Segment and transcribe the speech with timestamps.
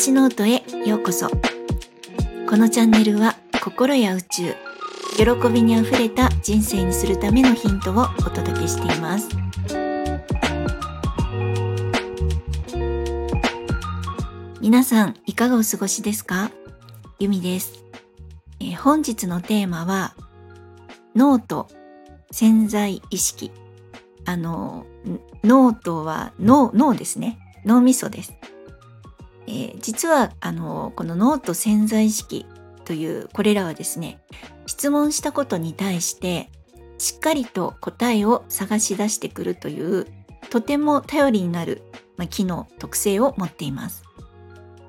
[0.00, 1.28] 私ノートへようこそ。
[1.28, 1.36] こ
[2.56, 4.54] のチャンネルは心や宇宙
[5.14, 9.28] 喜びにあふれた人生にするためのヒントをお届けしています。
[14.62, 16.50] 皆さんいかがお過ごしですか？
[17.18, 17.84] ゆみです、
[18.58, 20.14] えー、本日のテーマは
[21.14, 21.68] ノート
[22.30, 23.52] 潜在意識。
[24.24, 24.86] あの
[25.44, 27.38] ノートは脳脳ですね。
[27.66, 28.32] 脳みそです、
[29.50, 32.46] えー、実はあのこの脳と潜在意識
[32.84, 34.20] というこれらはですね
[34.66, 36.50] 質問したことに対して
[36.98, 40.06] しっかりと答えを探し出してくるという
[40.50, 41.82] とても頼りになる、
[42.16, 44.04] まあ、機能特性を持っています。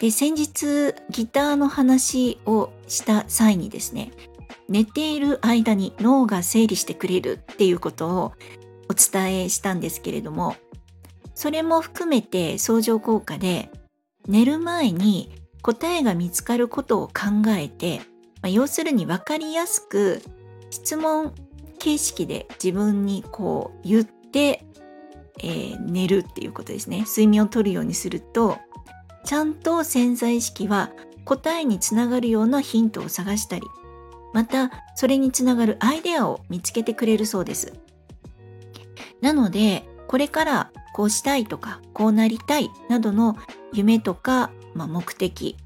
[0.00, 4.12] で先日ギターの話をした際にですね
[4.68, 8.32] 寝ている間に脳が整理してくれるっていうことを
[8.90, 10.54] お伝えしたんですけれども
[11.34, 13.70] それも含めて相乗効果で
[14.26, 15.30] 寝る前に
[15.62, 17.98] 答えが見つかることを考えて、
[18.42, 20.22] まあ、要するに分かりやすく
[20.70, 21.32] 質問
[21.78, 24.64] 形式で自分にこう言って、
[25.38, 27.00] えー、寝るっていうことですね。
[27.00, 28.58] 睡眠をとるようにすると
[29.24, 30.90] ちゃんと潜在意識は
[31.24, 33.62] 答えにつながるようなヒントを探したり
[34.32, 37.72] またそれにつながるアイデアを見つけてくれるそうです。
[39.20, 43.36] なのでこれからこうしたいとかこうなりたいなどの
[43.76, 45.56] 夢とか、まあ、目的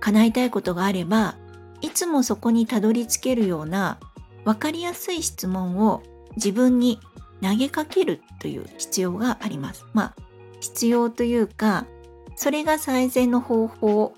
[0.00, 1.36] 叶えたいことがあれば
[1.80, 3.98] いつもそこにたどり着けるような
[4.44, 6.02] 分かりやすい質問を
[6.36, 6.98] 自分に
[7.42, 9.84] 投げかけるという必要があります。
[9.92, 10.14] まあ
[10.60, 11.86] 必要というか
[12.34, 14.14] それが最善の方法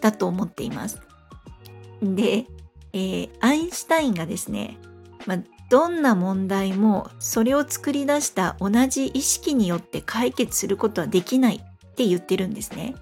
[0.00, 1.00] だと思っています。
[2.02, 2.46] で、
[2.92, 4.78] えー、アインシュタインがですね、
[5.26, 5.38] まあ、
[5.68, 11.60] どんな問題もそれを作り出した同じ意識によって解決することはできない
[11.98, 12.94] って言ってるんですね。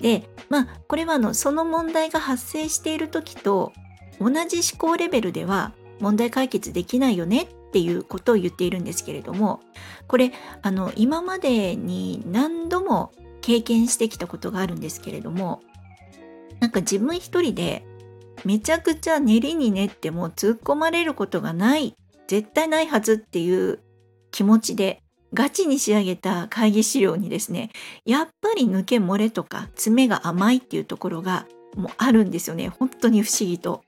[0.00, 3.72] でまあこれはあのその問題が発生している時と
[4.20, 9.60] 同じ思考レベルでは問題解決できないよねっていうことを言っているんですけれども
[10.06, 10.32] これ
[10.62, 15.60] あの今までに何度も経験してきたことがあるんですけれども
[16.60, 17.84] なんか自分一人で
[18.44, 21.94] めちゃくちゃ練りに練っても突っ込まれることがない
[22.28, 23.80] 絶対ないはずっていう
[24.30, 25.03] 気持ちで
[25.34, 27.70] ガチに仕上げた会議資料にですね
[28.04, 31.46] やっぱり抜け漏れとか爪が甘いっていうところが
[31.76, 33.82] もうあるんですよね本当に不思議と。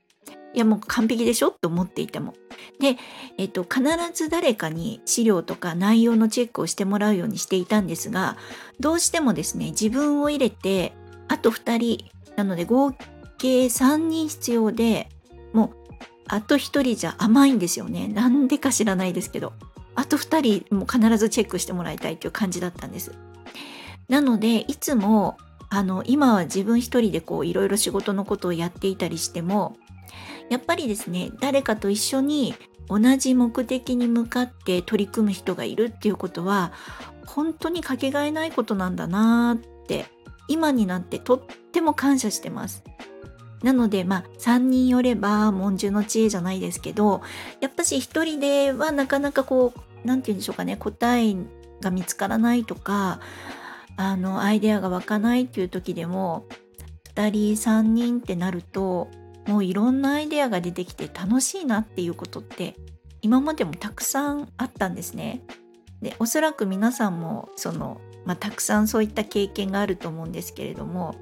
[0.53, 2.33] いやもう完璧でしょと思っていても。
[2.79, 2.97] で、
[3.37, 8.37] えっと、必ず誰かに資料とか内容のチェックをしてもらうようにしていたんですが
[8.79, 10.93] どうしてもですね自分を入れて
[11.27, 12.93] あと2人なので合
[13.37, 15.09] 計3人必要で
[15.53, 15.69] もう
[16.27, 19.53] あと1人じゃ甘いんですよねなんでか知らないですけど
[19.97, 23.11] あと2人も必ずチェックしてもらいたいという感じだったんです
[24.07, 25.37] なのでいつも
[25.69, 29.75] あの今は自分一人でこういろいろ仕事のことをやっていたりしても
[30.49, 32.55] やっぱりですね誰かと一緒に
[32.89, 36.71] 同じ目的に向かって取り組む人がいるっていうことは
[37.25, 40.05] 本当にかけがえないことなんだなーって
[40.47, 41.41] 今になってとっ
[41.73, 42.83] ても感謝してます。
[43.63, 47.21] なのでまあ3人よれば文殊の知恵じゃないですけど
[47.59, 51.35] やっぱし1人ではなかなかこう何て言うんでしょうかね答え
[51.81, 53.19] が見つからないとか
[53.95, 56.45] あのアイデアが湧かないっていう時でも
[57.15, 59.09] 2人3人ってなると
[59.47, 62.75] もういろんなアイデアが出てきて楽しいなっていうことって
[63.21, 65.41] 今までもたくさんあったんですね。
[66.01, 71.15] でおそらく皆さんもその、まあ、たくさんそういった経験があると思うんですけれども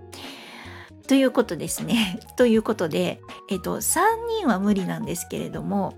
[1.07, 2.19] ということですね。
[2.35, 4.01] ということで、えっと、3
[4.39, 5.93] 人は無理なんですけれども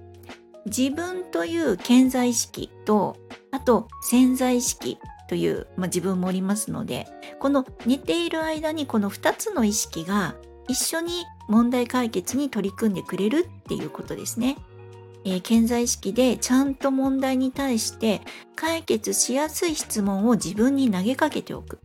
[0.67, 3.17] 自分という潜在意識と
[3.51, 4.97] あと潜在意識
[5.27, 7.05] という、まあ、自分もおりますので
[7.39, 10.35] この寝ている間にこの2つの意識が
[10.67, 14.57] 一緒に問題解決に取り組んでくれるっていうことですね。
[15.23, 18.21] えー、潜在意識でちゃんと問題に対して
[18.55, 21.79] 解決しやすい質問を自分に投げかけておく。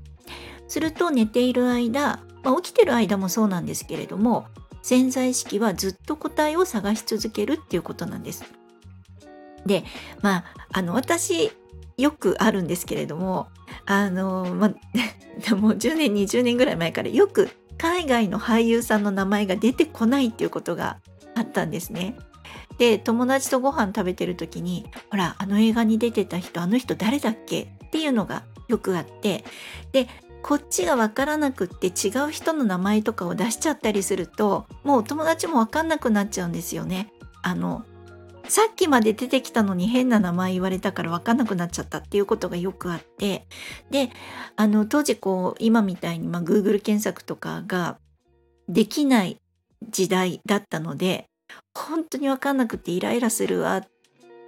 [0.69, 4.47] すると寝ている間、まあ、起きてる間もそうなんですけれども
[4.83, 8.62] 潜在意識はずっと答えを探し続けるっていうことなんです。
[9.67, 9.85] で
[10.21, 11.53] まああの私
[11.97, 13.49] よくあるんですけれども
[13.87, 14.73] あのま
[15.51, 20.99] あ もう10年20年ぐらい前からよく海外の俳優さんの名前が出てこないっていうことが
[21.35, 22.17] あったんですね。
[22.79, 29.45] で友達とご飯食べてる時に「ほらあの映画に出てた人あの人誰だっけ?」っていうのがよくあって
[29.93, 30.09] で
[30.43, 37.13] こっちが分からなくって違う人の名前とかを出しちゃったりするともう友達も分かんなくなっちゃうんですよね。
[37.43, 37.85] あの
[38.53, 43.47] さっきまで出てきたのに変な名前言われたから分かんなくなっちゃったっていうことがよくあって
[43.91, 44.11] で
[44.57, 47.97] あの当時こう今みたいに、まあ、Google 検索とかが
[48.69, 49.39] できない
[49.89, 51.31] 時代だったので
[51.75, 53.85] 本当に分かんなくてイライラするわっ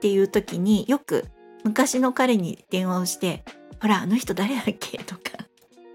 [0.03, 1.25] ていう時によく
[1.65, 3.43] 昔の彼に電話をして
[3.81, 5.49] 「ほらあの人誰だっけ?」とか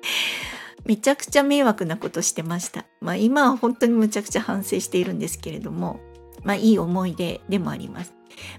[0.83, 2.87] めちゃくちゃ迷惑なことしてました。
[3.01, 5.99] まあ今は本当にむちゃくちゃ反省しているんですけれども
[6.43, 8.13] まあいい思い出でもあります。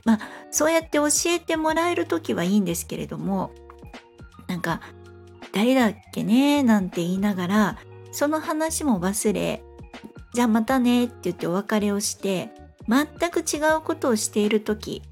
[0.05, 3.51] まあそうやって教えてもらえる時はいいんですけれども
[4.47, 4.81] なんか
[5.53, 6.63] 誰だっけね？
[6.63, 7.79] なんて言いながら
[8.13, 9.63] その話も忘れ
[10.35, 12.51] じゃあまたねって言ってお別れをして
[12.89, 15.03] 全く違うことをしている時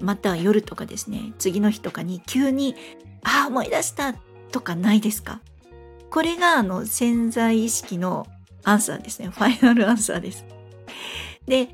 [0.00, 2.74] また夜とかですね次の日とかに急に
[3.22, 4.14] 「ああ思い出した!」
[4.50, 5.40] とかないですか？
[6.10, 8.26] これがあの潜在意識の
[8.62, 10.46] アンサーですねファイナルアンサーです。
[11.46, 11.68] で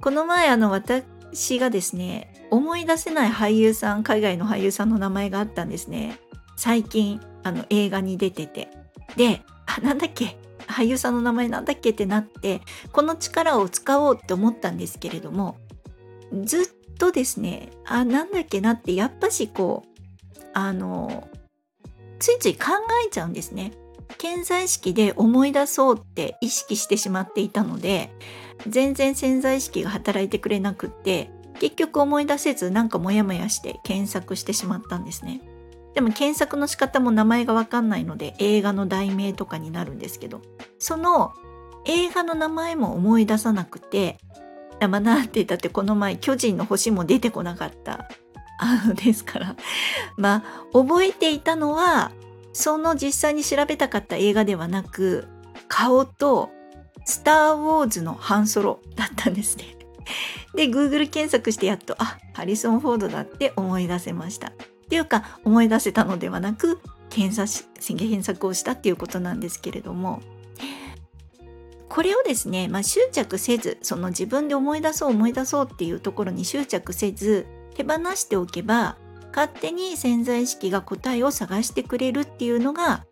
[0.00, 6.18] この前あの私がですね思い出せない俳優さん海外の俳優さんの名前があったんですね。
[6.56, 8.68] 最近あの映画に出てて。
[9.16, 10.36] であなんだっけ？
[10.66, 12.60] 俳優さんの名前なんだっけってなって
[12.92, 15.56] この力を使おうって思ったんですけれども
[16.44, 16.66] ずっ
[16.98, 21.28] とですねあなんだっけなってやっぱしこうあの
[22.18, 22.72] ついつい考
[23.06, 23.72] えちゃうんですね。
[24.18, 28.10] 潜在意識で思い出そうって意識してしまっていたので
[28.66, 31.30] 全然潜在意識が働いてくれなくって
[31.60, 35.40] 結局思い出せずなんかモヤモヤして検索してしまったんですね。
[35.94, 40.42] でも検索の仕方も名前がわかんないので映画の題名とかになるんですけど
[40.78, 41.32] その
[41.86, 44.18] 映画の名前も思い出さなくて
[44.78, 48.10] まあなんて言ったってこの前巨人の星も出てこなかった
[48.58, 49.56] あのですから
[50.18, 52.12] まあ覚えていたのは
[52.56, 55.28] その実際に調べたかった映画ではなく
[55.68, 56.48] 顔と
[57.04, 59.76] スター・ウォーズのハンソロだったんですね。
[60.56, 64.48] で Google 検索してやっとあハリソン・フォードだって思い出せました。
[64.48, 64.52] っ
[64.88, 66.80] ていうか思い出せたのではなく
[67.10, 70.22] 検索検索をしたっていうことなんですけれども
[71.90, 78.96] これをですね、まあ、執着せずその自分で思い出そう思い出そうっていうところに執着せず手放しておけば
[79.36, 83.04] 勝手に潜在意識が答えを探してくれるっていうのが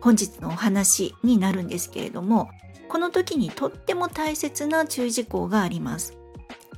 [0.00, 2.48] 本日のお話になるんですけれども
[2.88, 6.16] この時にとっても大切な注意事項があります。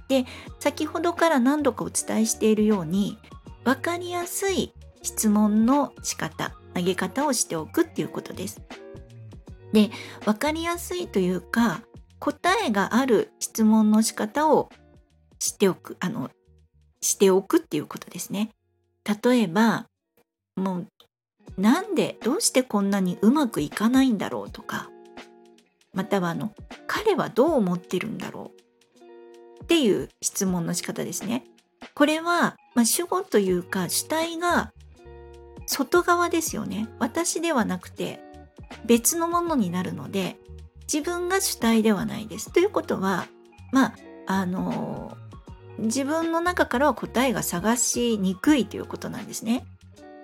[0.08, 0.24] で
[0.58, 3.18] 先ほどから何度かお伝えしているように
[3.62, 4.72] 分かりやすい
[5.02, 8.60] 質問の仕方投げ方をしておくっていうことです。
[9.72, 9.90] で
[10.24, 11.82] 分かりやすいというか
[12.18, 14.70] 答えがある質問の仕方を
[15.38, 16.30] しておくあの
[17.00, 18.50] しておくっていうことですね。
[19.22, 19.86] 例えば
[20.56, 20.86] もう
[21.60, 24.90] なんでどうしてこんなにうまくいかないんだろうとか
[25.94, 26.52] またはあの
[26.86, 28.52] 彼はどう思ってるんだろ
[29.60, 31.44] うっていう質問の仕方ですね。
[31.94, 34.72] これは、まあ、主語というか主体が
[35.66, 36.88] 外側ですよね。
[36.98, 38.20] 私ではなくて
[38.86, 40.36] 別のものになるので
[40.92, 42.52] 自分が主体ではないです。
[42.52, 43.26] ということは
[43.72, 43.94] まあ
[44.26, 45.16] あの
[45.78, 49.64] 自分の中からは答えが探しにくいということなんですね。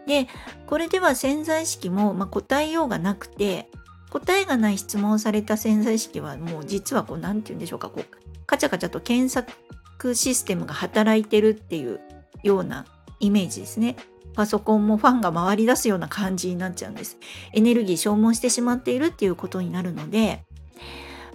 [0.06, 0.28] で
[0.66, 3.70] これでは潜在意識も、まあ、答えようがなくて
[4.10, 8.04] 答えがない質問された潜在意識はもう実はこう何て言うんでしょうかこう
[8.46, 12.00] カチャカチャと検索システムが働いてるっていう
[12.42, 12.84] ような
[13.20, 13.96] イメージですね。
[14.34, 17.16] パソコンもファンが回り出すような感じになっちゃうんです。
[17.52, 20.44] エネルギー消耗してしまっているっていうことになるので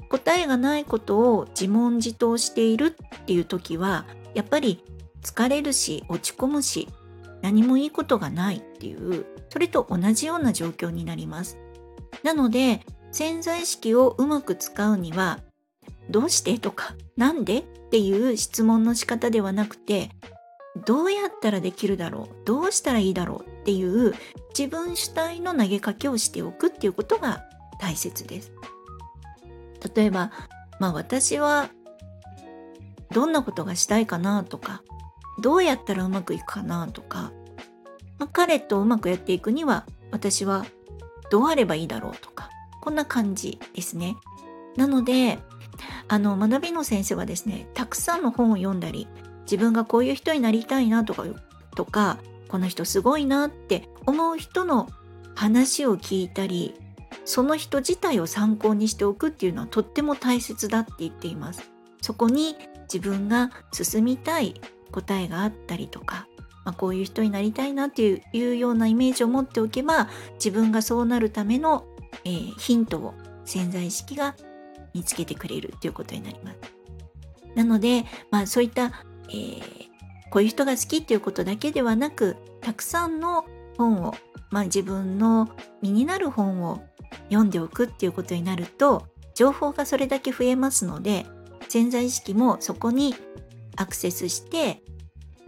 [0.10, 4.84] 答えがないことを自問自答しているっていう時はやっぱり
[5.22, 6.88] 疲れるし落ち込むし
[7.42, 11.58] 何もいいことがないっていうそれと同じような状況になります。
[12.24, 15.40] なので潜在意識をうまく使うには
[16.10, 20.10] どうしてとかなんでっていう質問の仕方ではなくて
[20.86, 24.14] どうやったらできるだろうどうしたらいいだろうっていう
[24.58, 27.44] 自分主体の投げかけをしておくっていうことが
[27.80, 28.52] 大切です。
[29.96, 30.32] 例えば、
[30.80, 31.70] まあ私は
[33.12, 34.84] どんなことがしたいかなとか
[35.40, 37.32] どうやったらうまくいくかなとか、
[38.18, 40.66] まあ、彼とうまくやっていくには私は
[41.32, 42.50] どうあればいいだろうとか
[42.82, 44.16] こんな感じですね。
[44.76, 45.40] なので
[46.08, 49.08] あの学びの先生はですねたくさんの本を読んだり
[49.44, 51.24] 自分がこういう人になりたいなとか
[51.76, 54.88] とかこの人すごいなって思う人の
[55.36, 56.76] 話を聞いたり
[57.30, 61.72] その人自体を参考にしておくっていうのはとっても大切だって言っています。
[62.02, 62.56] そこに
[62.92, 64.60] 自分が進みたい
[64.92, 66.28] 答えがあったりとか、
[66.66, 71.86] まあ、こういう人になりたいなっていうようなイメージを持っておけば自分がそうなるための、
[72.26, 73.14] えー、ヒントを
[73.46, 74.36] 潜在意識が
[74.96, 76.58] 見つけてくれるということになります。
[77.54, 79.62] なので、まあ、そういったえー、
[80.30, 83.46] こういう人が好きっていうことだけではなくたくさんの
[83.78, 84.16] 本を、
[84.50, 85.50] まあ、自分の
[85.82, 86.82] 身になる本を
[87.26, 91.26] 読んでおくっていうことになると情報がそれだけ増えますので
[91.68, 93.16] 潜在意識もそこに
[93.76, 94.82] アクセスして、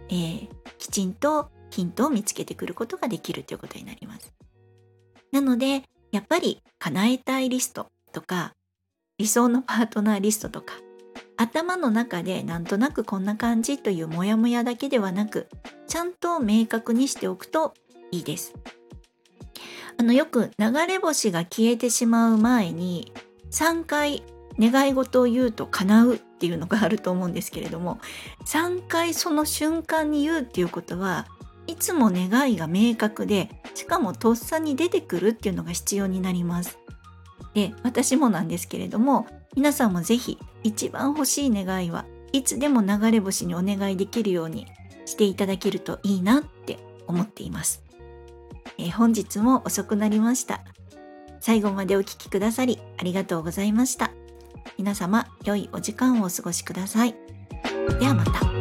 [0.08, 4.32] えー、きちんとヒントを見つけてくることができるということになります。
[5.32, 8.54] なのでやっぱり叶えたいリストとか
[9.18, 10.74] 理想のパートナーリストとか
[11.36, 15.48] 頭の中でなんとなくこんな感じというモヤモヤだけではなく
[15.86, 17.74] ちゃんと明確にしておくと
[18.10, 18.54] いいです。
[19.98, 23.12] あのよく流れ星が消えてしまう前に
[23.50, 24.22] 3回
[24.58, 27.98] 願い事を言うと叶うっていうのがあると思うんですけれども
[28.46, 31.26] 3回その瞬間に言うっていうことは
[31.66, 36.78] いつも願いが明確でしかもとっさに出てくるっていうのが必要になります。
[37.54, 44.66] で私もなんですけれども皆さんも是非一番欲しい願いはいつでも流れ星にお願いできるように
[45.04, 47.82] していただけるといいなって思っています。
[48.78, 50.62] えー、本日も遅くなりました。
[51.40, 54.12] 最後までお聴きくださりありがとうございました。
[54.78, 57.14] 皆様良いお時間をお過ごしください。
[57.98, 58.51] ではまた。